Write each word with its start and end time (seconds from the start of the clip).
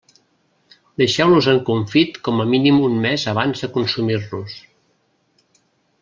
Deixeu-los 1.01 1.49
en 1.51 1.59
confit 1.67 2.17
com 2.27 2.41
a 2.43 2.47
mínim 2.53 2.79
un 2.87 2.97
mes 3.03 3.25
abans 3.33 3.61
de 3.65 3.69
consumir-los. 3.75 4.57